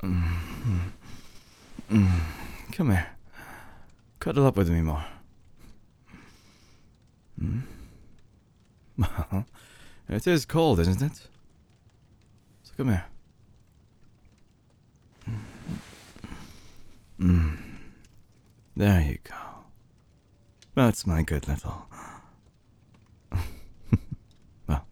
Come 0.00 0.92
here. 2.78 3.06
Cuddle 4.18 4.46
up 4.46 4.56
with 4.56 4.70
me 4.70 4.80
more. 4.80 5.04
Mm. 7.40 7.62
Well, 8.96 9.46
it 10.08 10.26
is 10.26 10.44
cold, 10.44 10.80
isn't 10.80 11.02
it? 11.02 11.28
So 12.62 12.72
come 12.76 12.88
here. 12.88 13.04
Mm. 17.20 17.58
There 18.76 19.00
you 19.02 19.18
go. 19.24 19.34
That's 20.74 21.06
my 21.06 21.22
good 21.22 21.46
little. 21.46 21.86
well, 24.66 24.86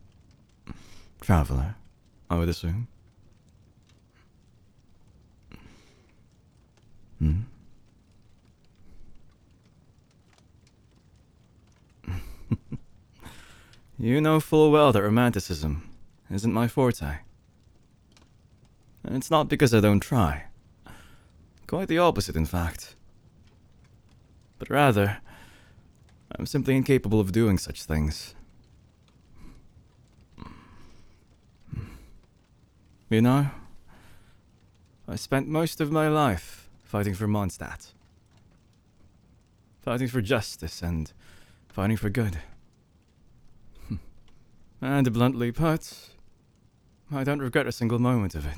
traveler, 1.21 1.75
I 2.29 2.37
would 2.37 2.49
assume. 2.49 2.89
Hmm? 7.19 7.41
you 13.99 14.21
know 14.21 14.41
full 14.41 14.71
well 14.71 14.93
that 14.93 15.03
romanticism 15.03 15.89
isn't 16.31 16.53
my 16.53 16.69
forte. 16.69 17.19
And 19.05 19.17
it's 19.17 19.31
not 19.31 19.49
because 19.49 19.73
I 19.73 19.81
don't 19.81 20.01
try. 20.01 20.45
Quite 21.67 21.89
the 21.89 21.99
opposite, 21.99 22.37
in 22.37 22.47
fact. 22.47 22.95
But 24.59 24.71
rather, 24.71 25.19
I'm 26.37 26.47
simply 26.47 26.77
incapable 26.77 27.21
of 27.21 27.33
doing 27.33 27.59
such 27.59 27.83
things. 27.85 28.35
You 33.11 33.23
know, 33.23 33.51
I 35.09 35.17
spent 35.17 35.49
most 35.49 35.81
of 35.81 35.91
my 35.91 36.09
life 36.09 36.68
fighting 36.89 37.15
for 37.15 37.29
Mondstadt. 37.29 37.93
Fighting 39.83 40.09
for 40.09 40.23
justice 40.23 40.83
and 40.83 41.13
fighting 41.69 41.99
for 41.99 42.11
good. 42.11 42.39
And 44.81 45.13
bluntly 45.13 45.51
put, 45.51 46.11
I 47.13 47.25
don't 47.25 47.41
regret 47.41 47.67
a 47.67 47.73
single 47.73 47.99
moment 47.99 48.37
of 48.37 48.47
it. 48.47 48.55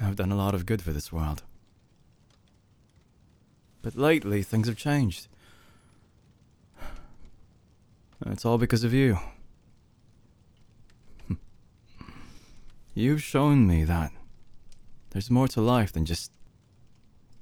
I've 0.00 0.16
done 0.16 0.32
a 0.32 0.36
lot 0.36 0.52
of 0.52 0.66
good 0.66 0.82
for 0.82 0.92
this 0.92 1.12
world. 1.12 1.44
But 3.82 3.94
lately, 3.94 4.42
things 4.42 4.66
have 4.66 4.76
changed. 4.76 5.28
It's 8.26 8.44
all 8.44 8.58
because 8.58 8.82
of 8.82 8.92
you. 8.92 9.18
You've 12.94 13.22
shown 13.22 13.68
me 13.68 13.84
that 13.84 14.10
there's 15.12 15.30
more 15.30 15.46
to 15.48 15.60
life 15.60 15.92
than 15.92 16.06
just 16.06 16.32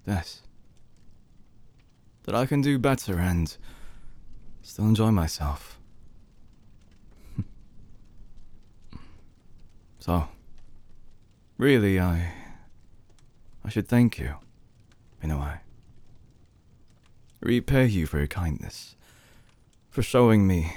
this. 0.05 0.43
That 2.25 2.35
I 2.35 2.45
can 2.47 2.61
do 2.61 2.79
better 2.79 3.17
and 3.19 3.57
still 4.63 4.87
enjoy 4.87 5.13
myself. 5.13 5.79
so, 9.99 10.29
really, 11.57 11.99
I. 11.99 12.33
I 13.63 13.69
should 13.69 13.89
thank 13.89 14.19
you, 14.19 14.37
in 15.23 15.31
a 15.31 15.39
way. 15.39 15.61
Repay 17.41 17.87
you 17.87 18.07
for 18.07 18.19
your 18.19 18.27
kindness, 18.27 18.97
for 19.91 20.03
showing 20.03 20.47
me. 20.47 20.73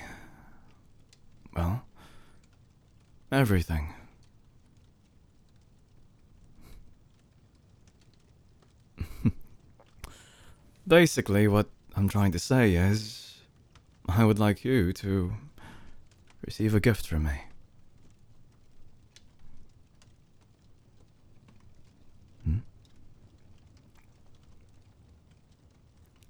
well, 1.55 1.85
everything. 3.31 3.93
Basically, 10.87 11.47
what 11.47 11.67
I'm 11.95 12.09
trying 12.09 12.31
to 12.33 12.39
say 12.39 12.75
is, 12.75 13.37
I 14.07 14.25
would 14.25 14.37
like 14.37 14.65
you 14.65 14.91
to 14.93 15.33
receive 16.45 16.75
a 16.75 16.81
gift 16.81 17.07
from 17.07 17.23
me. 17.23 17.43
Hmm? 22.43 22.57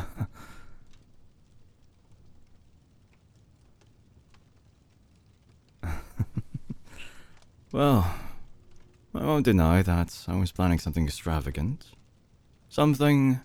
well, 7.72 8.12
I 9.14 9.24
won't 9.24 9.46
deny 9.46 9.84
that 9.84 10.26
I 10.28 10.36
was 10.36 10.52
planning 10.52 10.80
something 10.80 11.06
extravagant. 11.06 11.92
Something 12.70 13.42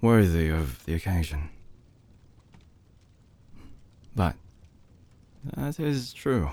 worthy 0.00 0.48
of 0.48 0.84
the 0.84 0.94
occasion. 0.94 1.50
But 4.14 4.34
that 5.44 5.78
is 5.78 6.12
true. 6.12 6.50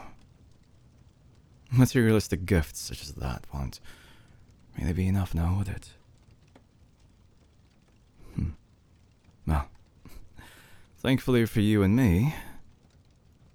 Materialistic 1.72 2.46
gifts 2.46 2.80
such 2.80 3.02
as 3.02 3.14
that 3.16 3.46
won't 3.54 3.80
really 4.80 4.94
be 4.94 5.08
enough 5.08 5.34
now, 5.34 5.56
would 5.58 5.68
it? 5.68 5.90
Hmm. 8.36 8.50
Well, 9.46 9.68
thankfully 10.98 11.46
for 11.46 11.62
you 11.62 11.84
and 11.84 11.96
me, 11.96 12.36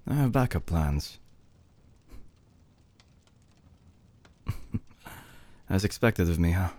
I 0.06 0.14
have 0.14 0.32
backup 0.32 0.66
plans. 0.66 1.18
As 5.70 5.84
expected 5.84 6.28
of 6.28 6.38
me, 6.38 6.50
huh? 6.50 6.70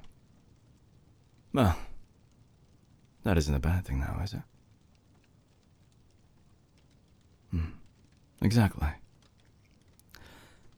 Well, 1.53 1.77
that 3.23 3.37
isn't 3.37 3.53
a 3.53 3.59
bad 3.59 3.85
thing 3.85 3.99
now, 3.99 4.19
is 4.23 4.33
it? 4.33 4.41
Hmm. 7.51 7.69
Exactly. 8.41 8.89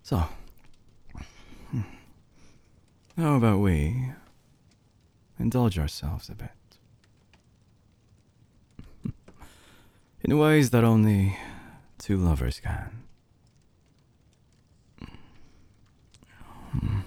So, 0.04 0.24
hmm. 1.72 1.82
how 3.18 3.36
about 3.36 3.60
we 3.60 4.12
indulge 5.40 5.80
ourselves 5.80 6.30
a 6.30 6.36
bit? 6.36 6.50
In 10.24 10.38
ways 10.38 10.72
that 10.72 10.84
only 10.84 11.38
two 12.00 12.18
lovers 12.18 12.60
can. 12.60 13.04
Hmm. 16.72 17.00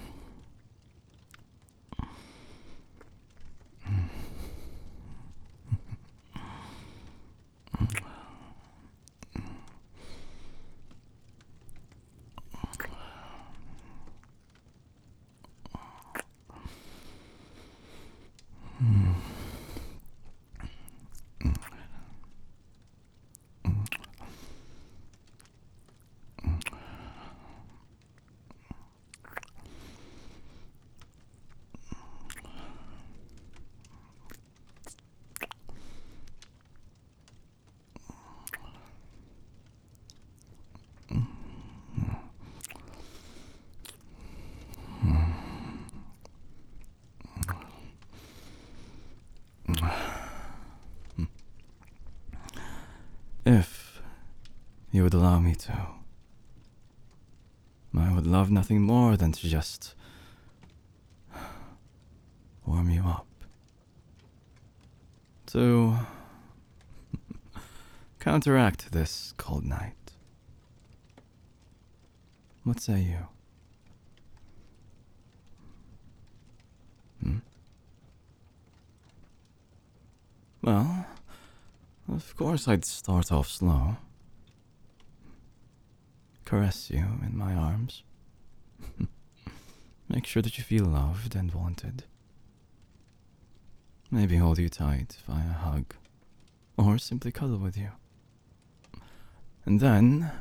If 53.44 54.02
you 54.98 55.04
would 55.04 55.14
allow 55.14 55.38
me 55.38 55.54
to, 55.54 55.72
I 57.96 58.12
would 58.12 58.26
love 58.26 58.50
nothing 58.50 58.80
more 58.82 59.16
than 59.16 59.30
to 59.30 59.48
just 59.48 59.94
warm 62.66 62.90
you 62.90 63.02
up. 63.02 63.28
To 65.52 65.98
counteract 68.18 68.90
this 68.90 69.34
cold 69.36 69.64
night. 69.64 69.94
What 72.64 72.80
say 72.80 73.00
you? 73.02 73.28
Hmm? 77.22 77.38
Well, 80.60 81.06
of 82.12 82.34
course 82.36 82.66
I'd 82.66 82.84
start 82.84 83.30
off 83.30 83.48
slow. 83.48 83.96
Caress 86.48 86.88
you 86.90 87.04
in 87.22 87.36
my 87.36 87.52
arms. 87.52 88.02
Make 90.08 90.24
sure 90.24 90.40
that 90.40 90.56
you 90.56 90.64
feel 90.64 90.86
loved 90.86 91.36
and 91.36 91.52
wanted. 91.52 92.04
Maybe 94.10 94.38
hold 94.38 94.58
you 94.58 94.70
tight 94.70 95.18
via 95.28 95.52
hug, 95.52 95.92
or 96.78 96.96
simply 96.96 97.32
cuddle 97.32 97.58
with 97.58 97.76
you. 97.76 97.90
And 99.66 99.78
then, 99.78 100.32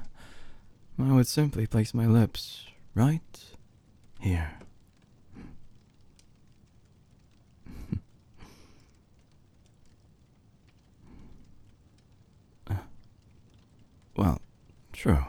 I 0.97 1.11
would 1.11 1.27
simply 1.27 1.67
place 1.67 1.93
my 1.93 2.07
lips 2.07 2.67
right 2.95 3.19
here. 4.21 4.59
well, 14.15 14.39
true. 14.93 15.25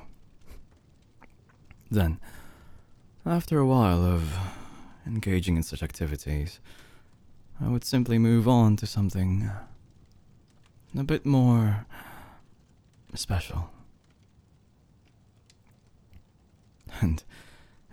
Then, 1.91 2.21
after 3.25 3.59
a 3.59 3.67
while 3.67 4.05
of 4.05 4.37
engaging 5.07 5.57
in 5.57 5.63
such 5.63 5.83
activities, 5.83 6.61
I 7.61 7.69
would 7.69 7.85
simply 7.85 8.19
move 8.19 8.47
on 8.47 8.77
to 8.77 8.87
something 8.87 9.51
a 10.97 11.05
bit 11.05 11.25
more 11.25 11.87
special. 13.15 13.71
And 17.01 17.23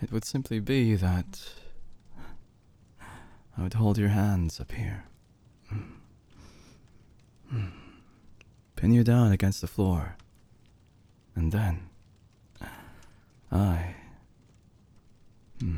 it 0.01 0.11
would 0.11 0.25
simply 0.25 0.59
be 0.59 0.95
that 0.95 1.49
I 3.57 3.63
would 3.63 3.75
hold 3.75 3.97
your 3.97 4.09
hands 4.09 4.59
up 4.59 4.71
here, 4.73 5.05
pin 8.75 8.91
you 8.91 9.03
down 9.03 9.31
against 9.31 9.61
the 9.61 9.67
floor, 9.67 10.17
and 11.35 11.51
then 11.51 11.89
I. 13.55 13.95
Hmm, 15.59 15.77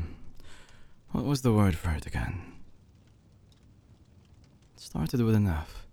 what 1.12 1.24
was 1.24 1.42
the 1.42 1.52
word 1.52 1.76
for 1.76 1.90
it 1.90 2.06
again? 2.06 2.40
It 4.76 4.80
started 4.82 5.22
with 5.22 5.34
an 5.34 5.46
F. 5.46 5.86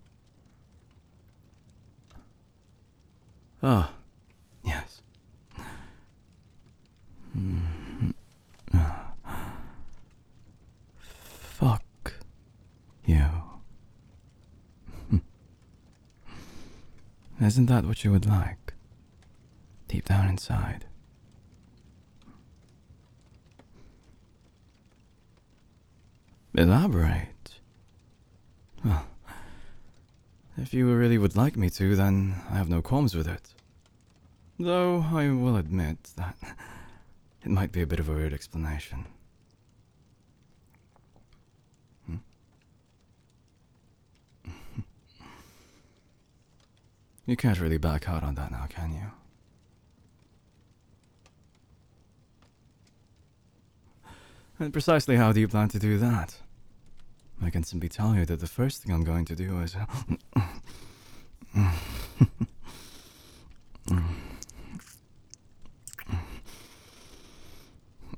Ah, 3.62 3.92
yes. 4.64 5.02
Mm, 7.36 8.14
ah. 8.74 9.12
Fuck 10.98 12.14
you. 13.04 13.26
Isn't 17.40 17.66
that 17.66 17.84
what 17.84 18.02
you 18.04 18.10
would 18.12 18.26
like? 18.26 18.74
Deep 19.88 20.04
down 20.06 20.28
inside. 20.28 20.85
Elaborate. 26.56 27.60
Well, 28.82 29.06
if 30.56 30.72
you 30.72 30.90
really 30.90 31.18
would 31.18 31.36
like 31.36 31.54
me 31.54 31.68
to, 31.68 31.94
then 31.94 32.36
I 32.50 32.54
have 32.54 32.70
no 32.70 32.80
qualms 32.80 33.14
with 33.14 33.28
it. 33.28 33.52
Though 34.58 35.04
I 35.12 35.28
will 35.28 35.56
admit 35.56 36.12
that 36.16 36.34
it 37.44 37.50
might 37.50 37.72
be 37.72 37.82
a 37.82 37.86
bit 37.86 38.00
of 38.00 38.08
a 38.08 38.14
weird 38.14 38.32
explanation. 38.32 39.04
Hmm? 42.06 42.16
you 47.26 47.36
can't 47.36 47.60
really 47.60 47.76
back 47.76 48.08
out 48.08 48.22
on 48.22 48.34
that 48.36 48.50
now, 48.50 48.64
can 48.70 48.94
you? 48.94 49.12
And 54.58 54.72
precisely 54.72 55.16
how 55.16 55.32
do 55.32 55.40
you 55.40 55.48
plan 55.48 55.68
to 55.68 55.78
do 55.78 55.98
that? 55.98 56.38
I 57.42 57.50
can 57.50 57.62
simply 57.62 57.88
tell 57.88 58.14
you 58.14 58.24
that 58.26 58.40
the 58.40 58.46
first 58.46 58.82
thing 58.82 58.94
I'm 58.94 59.04
going 59.04 59.24
to 59.26 59.36
do 59.36 59.60
is. 59.60 59.76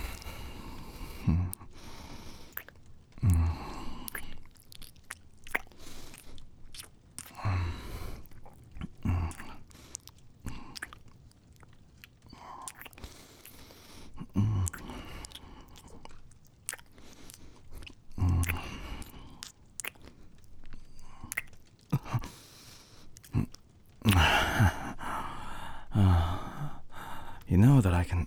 You 27.54 27.60
know 27.60 27.82
that 27.82 27.94
I 27.94 28.04
can. 28.04 28.26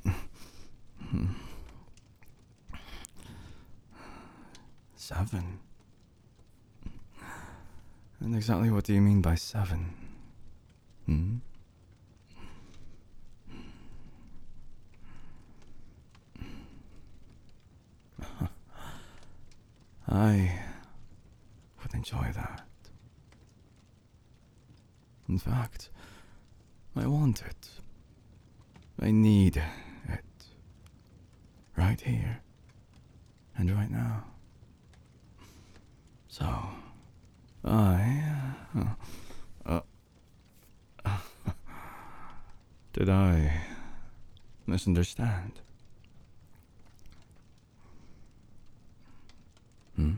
Hmm. 1.10 1.26
Seven? 4.94 5.58
And 8.20 8.36
exactly 8.36 8.70
what 8.70 8.84
do 8.84 8.94
you 8.94 9.00
mean 9.00 9.20
by 9.22 9.34
seven? 9.34 9.94
Hmm? 11.06 11.38
I 20.08 20.60
would 21.82 21.94
enjoy 21.94 22.30
that. 22.32 22.62
In 25.28 25.40
fact, 25.40 25.90
I 26.94 27.08
want 27.08 27.42
it. 27.42 27.70
I 28.98 29.10
need 29.10 29.58
it. 30.08 30.24
Right 31.96 32.06
here. 32.06 32.40
And 33.56 33.70
right 33.74 33.90
now. 33.90 34.24
So, 36.28 36.44
I. 37.64 38.22
Uh, 39.64 39.80
uh, 41.06 41.18
did 42.92 43.08
I 43.08 43.62
misunderstand? 44.66 45.52
Hmm? 49.94 50.12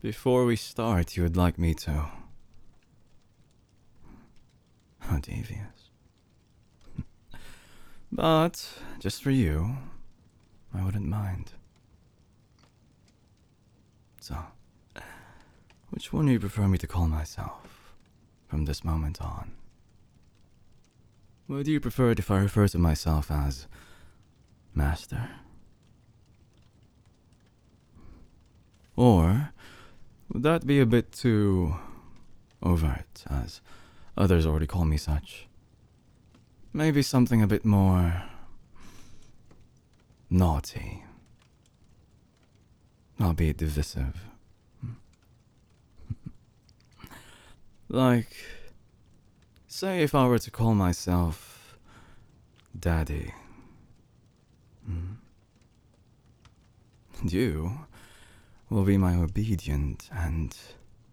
Before 0.00 0.44
we 0.44 0.54
start, 0.54 1.16
you 1.16 1.24
would 1.24 1.36
like 1.36 1.58
me 1.58 1.74
to. 1.74 2.06
How 5.00 5.18
devious. 5.18 5.75
But, 8.16 8.68
just 8.98 9.22
for 9.22 9.30
you, 9.30 9.76
I 10.74 10.82
wouldn't 10.82 11.06
mind. 11.06 11.52
So, 14.20 14.36
which 15.90 16.12
one 16.12 16.26
do 16.26 16.32
you 16.32 16.40
prefer 16.40 16.66
me 16.66 16.78
to 16.78 16.86
call 16.86 17.06
myself 17.06 17.94
from 18.48 18.64
this 18.64 18.82
moment 18.82 19.20
on? 19.20 19.52
Would 21.46 21.68
you 21.68 21.78
prefer 21.78 22.10
it 22.10 22.18
if 22.18 22.30
I 22.30 22.38
refer 22.38 22.66
to 22.68 22.78
myself 22.78 23.30
as 23.30 23.68
Master? 24.74 25.28
Or 28.96 29.52
would 30.32 30.42
that 30.42 30.66
be 30.66 30.80
a 30.80 30.86
bit 30.86 31.12
too 31.12 31.76
overt, 32.62 33.24
as 33.30 33.60
others 34.16 34.46
already 34.46 34.66
call 34.66 34.86
me 34.86 34.96
such? 34.96 35.45
Maybe 36.76 37.00
something 37.00 37.40
a 37.40 37.46
bit 37.46 37.64
more 37.64 38.22
naughty, 40.28 41.04
albeit 43.18 43.56
divisive. 43.56 44.20
like, 47.88 48.36
say 49.66 50.02
if 50.02 50.14
I 50.14 50.26
were 50.26 50.38
to 50.38 50.50
call 50.50 50.74
myself 50.74 51.78
Daddy. 52.78 53.32
Hmm? 54.84 55.14
And 57.20 57.32
you 57.32 57.86
will 58.68 58.84
be 58.84 58.98
my 58.98 59.14
obedient 59.14 60.10
and 60.12 60.54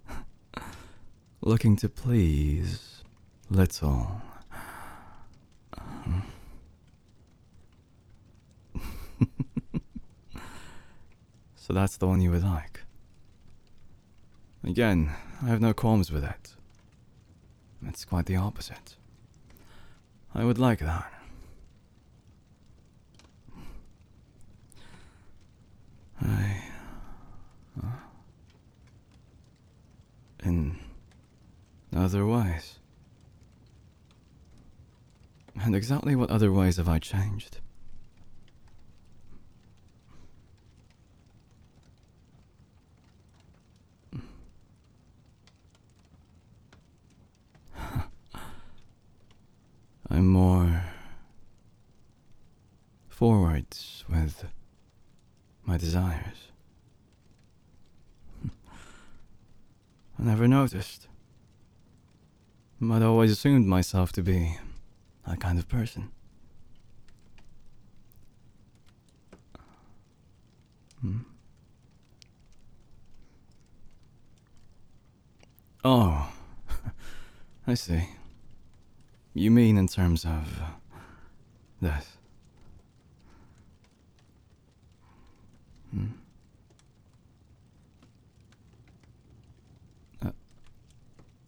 looking 1.42 1.78
to 1.78 1.88
please 1.88 3.02
little. 3.50 4.22
so 11.56 11.74
that's 11.74 11.98
the 11.98 12.08
one 12.08 12.22
you 12.22 12.32
would 12.32 12.44
like. 12.44 12.82
Again, 14.64 15.12
I 15.42 15.48
have 15.48 15.62
no 15.62 15.74
qualms 15.74 16.12
with 16.12 16.24
it. 16.24 16.54
It's 17.86 18.06
quite 18.06 18.28
the 18.28 18.38
opposite. 18.38 18.96
I 20.34 20.46
would 20.46 20.58
like 20.58 20.80
that. 20.80 21.12
I. 26.22 26.64
Uh, 27.82 27.88
in 30.44 30.78
other 31.96 32.26
ways. 32.26 32.80
And 35.62 35.76
exactly 35.76 36.16
what 36.16 36.30
other 36.30 36.52
ways 36.52 36.78
have 36.78 36.90
I 36.90 37.00
changed? 37.00 37.60
I'm 50.10 50.28
more 50.28 50.84
forwards 53.08 54.04
with 54.10 54.46
my 55.66 55.78
desires. 55.78 56.52
I 60.20 60.24
never 60.24 60.48
noticed. 60.48 61.08
I'd 62.82 63.02
always 63.02 63.32
assumed 63.32 63.66
myself 63.66 64.12
to 64.14 64.22
be 64.22 64.58
that 65.28 65.40
kind 65.40 65.58
of 65.60 65.68
person. 65.68 66.10
Hmm. 71.02 71.18
Oh, 75.84 76.32
I 77.68 77.74
see. 77.74 78.08
You 79.34 79.52
mean 79.52 79.78
in 79.78 79.88
terms 79.88 80.24
of 80.24 80.62
uh, 80.62 80.66
this? 81.82 82.18
Hmm. 85.92 86.06
Uh, 90.26 90.32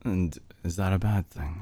and 0.03 0.37
is 0.63 0.75
that 0.75 0.91
a 0.91 0.99
bad 0.99 1.29
thing? 1.29 1.61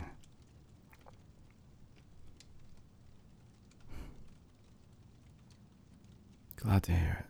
Glad 6.64 6.84
to 6.84 6.92
hear 6.94 7.18
it. 7.20 7.26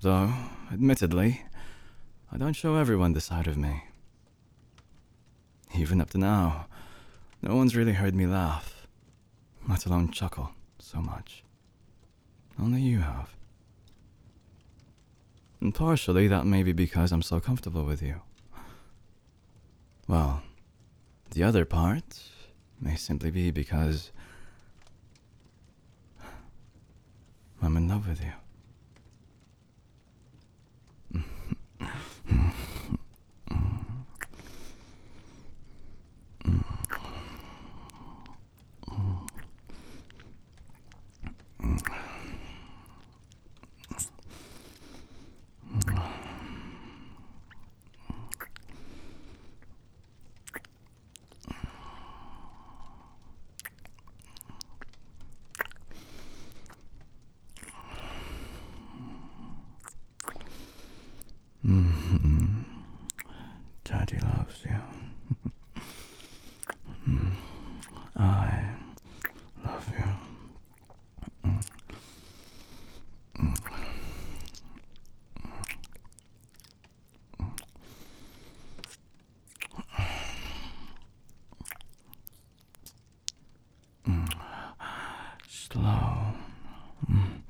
Though, 0.00 0.32
admittedly, 0.72 1.42
I 2.30 2.36
don't 2.36 2.52
show 2.52 2.76
everyone 2.76 3.12
this 3.12 3.24
side 3.24 3.48
of 3.48 3.56
me. 3.56 3.82
Even 5.76 6.00
up 6.00 6.10
to 6.10 6.18
now, 6.18 6.66
no 7.42 7.56
one's 7.56 7.74
really 7.74 7.94
heard 7.94 8.14
me 8.14 8.26
laugh, 8.26 8.86
let 9.68 9.86
alone 9.86 10.12
chuckle 10.12 10.50
so 10.78 11.00
much. 11.00 11.42
Only 12.60 12.80
you 12.82 13.00
have. 13.00 13.34
And 15.60 15.74
partially 15.74 16.28
that 16.28 16.46
may 16.46 16.62
be 16.62 16.72
because 16.72 17.10
I'm 17.10 17.22
so 17.22 17.40
comfortable 17.40 17.84
with 17.84 18.00
you. 18.00 18.20
Well, 20.06 20.42
the 21.32 21.42
other 21.42 21.64
part 21.64 22.22
may 22.80 22.94
simply 22.94 23.32
be 23.32 23.50
because 23.50 24.12
I'm 27.60 27.76
in 27.76 27.88
love 27.88 28.08
with 28.08 28.20
you. 28.22 28.32
Mm-hmm. 61.66 62.62
Daddy 63.84 64.18
loves 64.20 64.64
you. 64.64 65.50
Mm. 67.08 67.32
I 68.16 68.70
love 69.64 69.92
you. 69.98 70.04
Mm. 71.50 71.62
Mm. 73.38 73.54
Mm. 84.06 84.28
Slow. 85.48 86.34
Mm. 87.10 87.42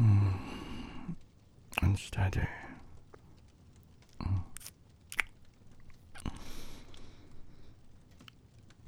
Mm. 0.00 0.40
Steady. 2.30 2.46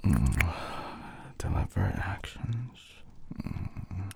Mm. 0.04 0.52
Deliberate 1.38 1.96
actions. 1.98 2.78
Mm. 3.42 4.12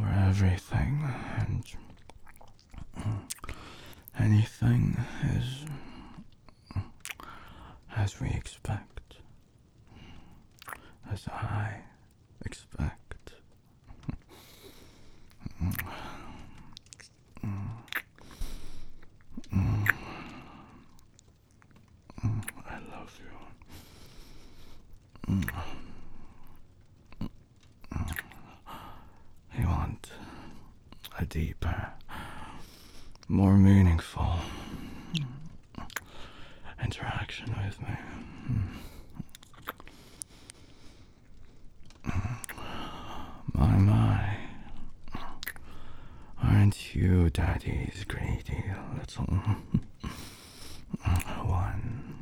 Or 0.00 0.08
everything 0.08 1.08
and 1.38 1.64
anything 4.18 4.96
is 5.36 5.64
as 7.96 8.20
we 8.20 8.28
expect. 8.30 9.16
As 11.10 11.28
I 11.28 11.82
expect. 12.44 13.32
Mm. 15.62 15.74
Mm. 17.44 17.68
Mm. 19.52 19.86
Mm. 22.24 22.42
I 22.68 22.78
love 22.96 23.18
you. 23.20 23.32
Mm. 25.34 25.50
Mm. 27.92 28.16
You 29.58 29.66
want 29.66 30.10
a 31.18 31.24
deeper, 31.26 31.92
more 33.28 33.56
meaningful 33.56 34.36
interaction 36.82 37.54
with 37.64 37.80
me. 37.82 37.96
My, 43.54 43.76
my. 43.76 44.36
Aren't 46.42 46.94
Daddy's 47.64 48.02
greedy 48.04 48.64
little 48.98 49.24
one? 51.46 52.14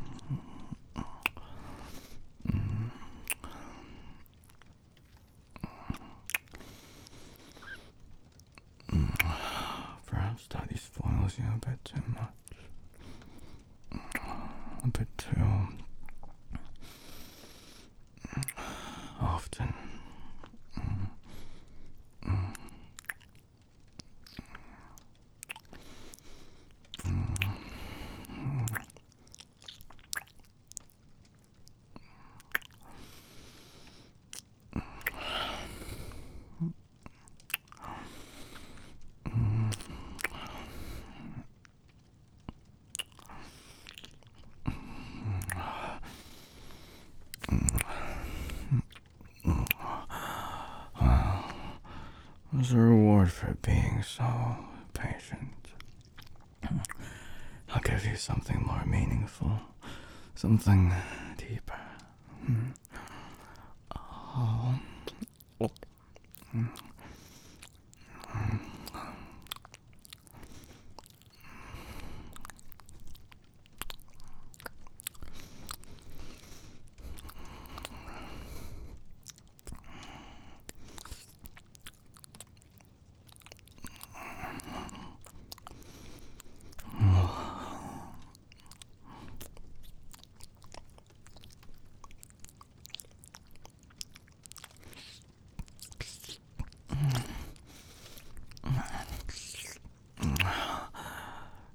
Perhaps 10.07 10.47
Daddy 10.49 10.77
spoils 10.77 11.39
you 11.39 11.45
a 11.47 11.59
bit 11.67 11.85
too 11.85 12.03
much. 12.13 12.29
A 14.85 14.89
bit 14.89 15.09
too 15.17 15.41
often. 19.19 19.73
As 52.61 52.73
a 52.73 52.77
reward 52.77 53.33
for 53.33 53.57
being 53.63 54.03
so 54.03 54.27
patient, 54.93 55.55
I'll 57.71 57.81
give 57.83 58.05
you 58.05 58.17
something 58.17 58.63
more 58.67 58.85
meaningful, 58.85 59.61
Something 60.35 60.93
deeper. 61.39 61.81
Hmm. 62.45 62.73
Oh. 63.97 64.79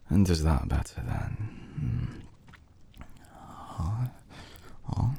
And 0.10 0.30
is 0.30 0.44
that 0.44 0.68
better 0.70 1.02
then? 1.02 1.38
Hmm. 1.80 2.06
Oh, 3.78 4.08
oh. 4.98 5.16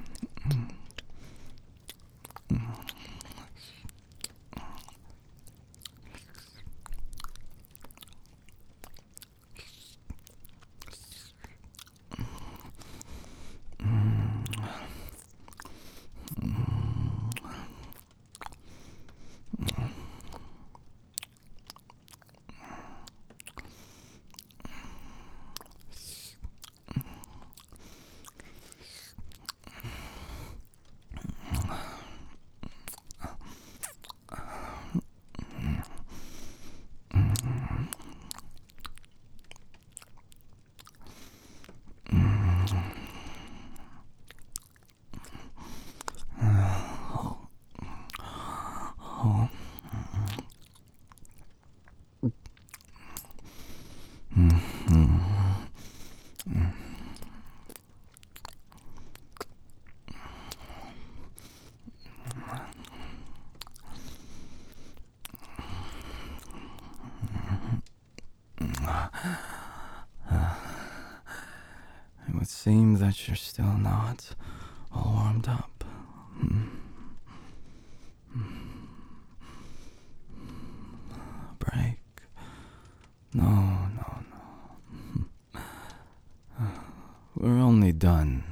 It 72.28 72.34
would 72.34 72.48
seem 72.66 72.99
that 72.99 73.28
you're 73.28 73.37
still 73.37 73.78
not 73.78 74.35
all 74.92 75.12
warmed 75.14 75.49
up. 75.49 75.85
Break. 81.60 82.00
No, 83.32 83.45
no, 83.45 84.19
no. 85.54 85.60
We're 87.36 87.60
only 87.60 87.93
done 87.93 88.43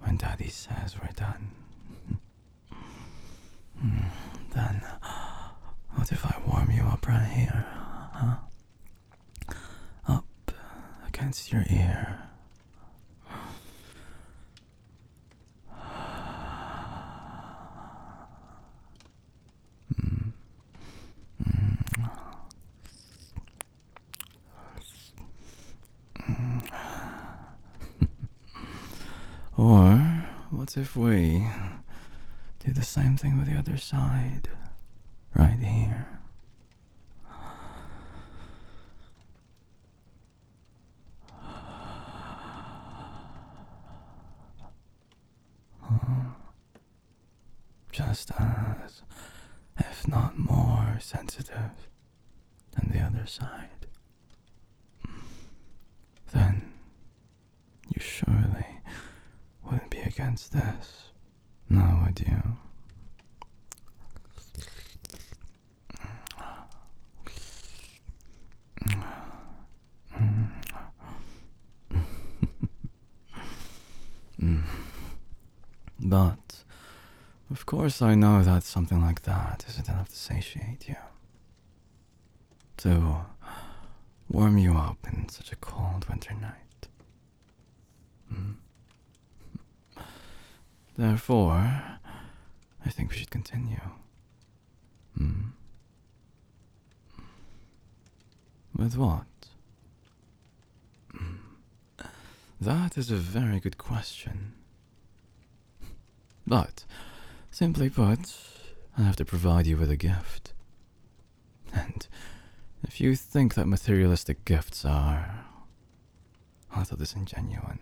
when 0.00 0.16
Daddy 0.16 0.48
says 0.48 0.96
we're 1.00 1.12
done. 1.14 1.52
Then, 4.54 4.82
what 5.94 6.10
if 6.10 6.26
I 6.26 6.36
warm 6.48 6.72
you 6.72 6.82
up 6.82 7.06
right 7.06 7.28
here? 7.28 7.64
Huh? 8.12 8.38
Up 10.08 10.50
against 11.06 11.52
your 11.52 11.64
ear. 11.70 12.16
Or 29.56 29.96
what 30.50 30.74
if 30.90 30.96
we 30.96 31.46
do 32.66 32.72
the 32.72 32.82
same 32.82 33.16
thing 33.16 33.38
with 33.38 33.46
the 33.48 33.56
other 33.56 33.76
side? 33.76 34.48
Right 35.36 35.60
here. 35.60 36.08
Hmm. 45.80 46.30
Just 47.92 48.32
as, 48.32 49.02
if 49.78 50.08
not 50.08 50.36
more, 50.36 50.98
sensitive 50.98 51.86
than 52.72 52.90
the 52.90 52.98
other 52.98 53.26
side. 53.26 53.86
Then 56.32 56.72
you 57.94 58.00
surely 58.00 58.80
wouldn't 59.62 59.90
be 59.90 59.98
against 60.20 60.52
this, 60.52 61.10
now 61.70 62.02
would 62.04 62.20
you? 62.20 62.42
But, 76.02 76.64
of 77.50 77.66
course, 77.66 78.02
I 78.02 78.14
know 78.14 78.42
that 78.42 78.64
something 78.64 79.00
like 79.00 79.22
that 79.22 79.64
isn't 79.68 79.88
enough 79.88 80.08
to 80.08 80.16
satiate 80.16 80.88
you. 80.88 80.96
To 82.78 83.24
warm 84.28 84.58
you 84.58 84.74
up 84.74 84.98
in 85.12 85.28
such 85.28 85.52
a 85.52 85.56
cold 85.56 86.08
winter 86.08 86.34
night. 86.34 86.88
Mm. 88.32 88.56
Therefore, 90.96 91.98
I 92.84 92.90
think 92.90 93.10
we 93.10 93.16
should 93.16 93.30
continue. 93.30 93.80
Hmm. 95.16 95.48
With 98.76 98.96
what? 98.96 99.26
Hmm. 101.12 101.36
That 102.60 102.96
is 102.98 103.10
a 103.10 103.16
very 103.16 103.60
good 103.60 103.78
question. 103.78 104.54
But, 106.46 106.84
simply 107.50 107.90
put, 107.90 108.36
I 108.98 109.02
have 109.02 109.16
to 109.16 109.24
provide 109.24 109.66
you 109.66 109.76
with 109.76 109.90
a 109.90 109.96
gift. 109.96 110.52
And 111.72 112.06
if 112.82 113.00
you 113.00 113.14
think 113.14 113.54
that 113.54 113.66
materialistic 113.66 114.44
gifts 114.44 114.84
are 114.84 115.44
a 116.74 116.78
little 116.78 116.96
disingenuous 116.96 117.78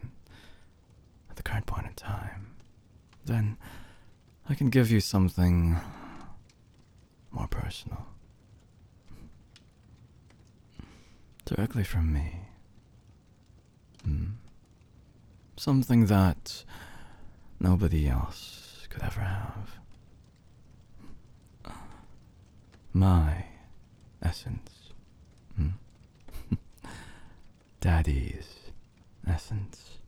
at 1.30 1.36
the 1.36 1.42
current 1.42 1.66
point 1.66 1.86
in 1.86 1.94
time, 1.94 2.57
then 3.28 3.56
I 4.48 4.54
can 4.54 4.70
give 4.70 4.90
you 4.90 5.00
something 5.00 5.76
more 7.30 7.46
personal. 7.46 8.06
Directly 11.44 11.84
from 11.84 12.12
me. 12.12 12.40
Hmm. 14.04 14.24
Something 15.56 16.06
that 16.06 16.64
nobody 17.60 18.08
else 18.08 18.86
could 18.90 19.02
ever 19.02 19.20
have. 19.20 19.70
My 22.92 23.44
essence. 24.22 24.92
Hmm? 25.56 25.68
Daddy's 27.80 28.70
essence. 29.26 29.98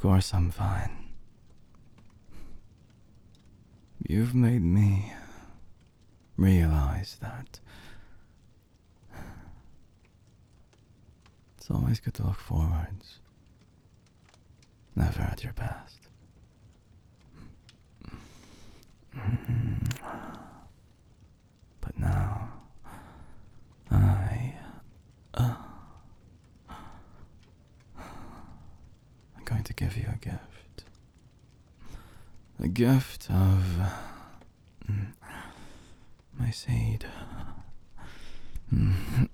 course 0.00 0.32
I'm 0.32 0.50
fine. 0.50 1.10
You've 4.08 4.34
made 4.34 4.62
me 4.62 5.12
realize 6.38 7.18
that 7.20 7.60
it's 11.58 11.70
always 11.70 12.00
good 12.00 12.14
to 12.14 12.26
look 12.26 12.40
forwards, 12.40 13.18
never 14.96 15.20
at 15.20 15.44
your 15.44 15.52
past. 15.52 16.09
give 29.80 29.96
you 29.96 30.08
a 30.12 30.16
gift. 30.16 30.84
The 32.58 32.68
gift 32.68 33.30
of 33.30 33.64
mm, 34.86 35.06
my 36.38 36.50
seed. 36.50 37.06
Mm. 38.74 39.30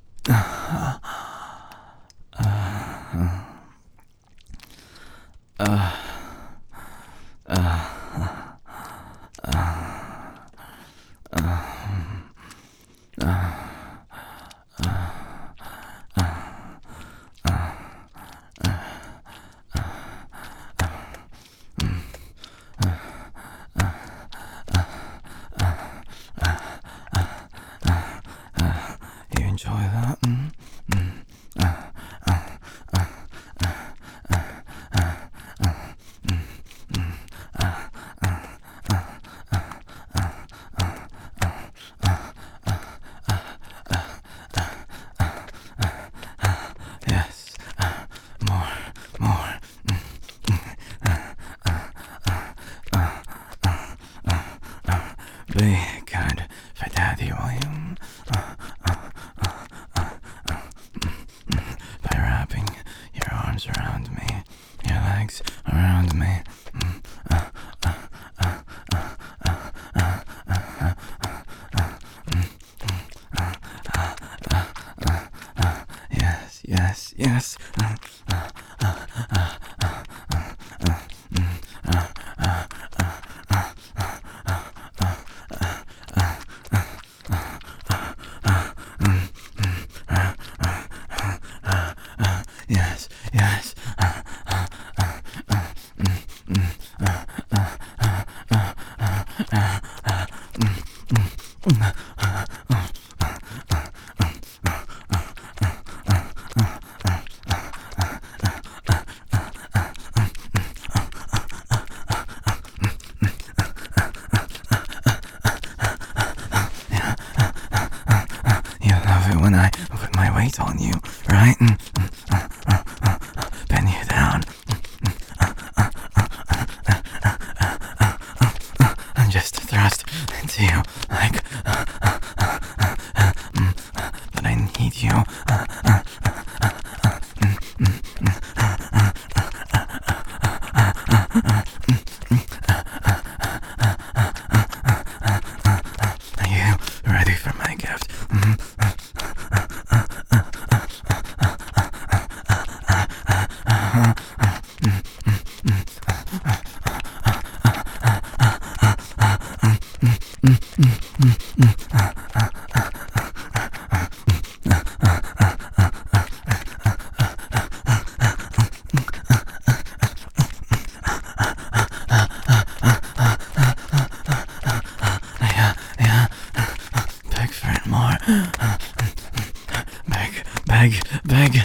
big. 181.27 181.59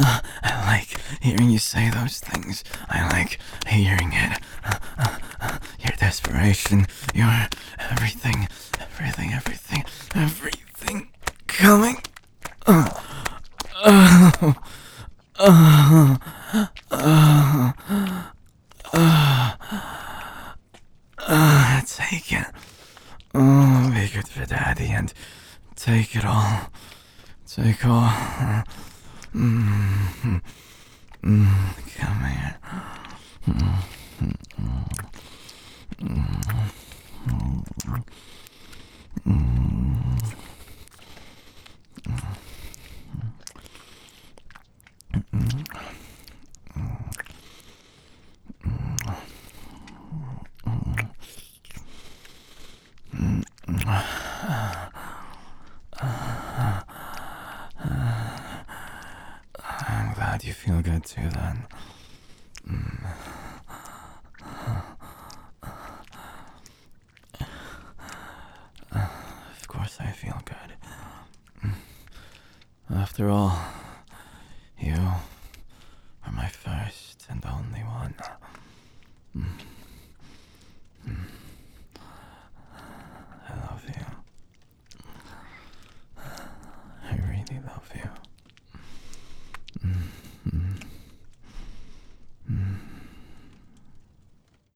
I 0.00 0.64
like 0.66 0.96
hearing 1.20 1.50
you 1.50 1.58
say 1.58 1.90
those 1.90 2.20
things. 2.20 2.64
I 2.88 3.06
like 3.08 3.38
hearing 3.66 4.12
it. 4.12 4.40
Your 5.80 5.92
desperation, 5.98 6.86
your 7.14 7.48
I'm 59.88 60.14
glad 60.14 60.44
you 60.44 60.52
feel 60.52 60.82
good 60.82 61.04
too, 61.04 61.28
then. 61.30 61.66